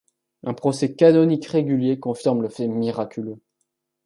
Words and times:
Un 0.43 0.55
procès 0.55 0.95
canonique 0.95 1.45
régulier 1.45 1.99
confirme 1.99 2.41
le 2.41 2.49
fait 2.49 2.67
miraculeux. 2.67 3.39